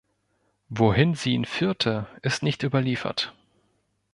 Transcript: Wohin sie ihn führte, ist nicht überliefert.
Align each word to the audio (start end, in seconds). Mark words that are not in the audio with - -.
Wohin 0.69 1.13
sie 1.13 1.33
ihn 1.33 1.45
führte, 1.45 2.07
ist 2.23 2.41
nicht 2.41 2.63
überliefert. 2.63 3.35